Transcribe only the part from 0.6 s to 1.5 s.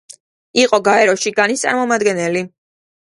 იყო გაეროში